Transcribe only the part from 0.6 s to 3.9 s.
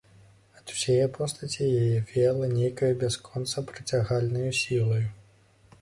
усяе постаці яе веяла нейкаю бясконца